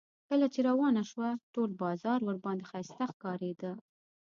کله 0.29 0.45
چې 0.53 0.59
روانه 0.69 1.03
شوه 1.11 1.29
ټول 1.53 1.69
بازار 1.83 2.19
ورباندې 2.23 2.67
ښایسته 2.69 3.03
ښکارېده. 3.11 3.71